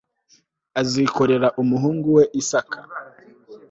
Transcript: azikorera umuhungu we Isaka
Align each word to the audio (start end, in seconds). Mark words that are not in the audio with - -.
azikorera 0.81 1.47
umuhungu 1.61 2.07
we 2.17 2.23
Isaka 2.41 2.79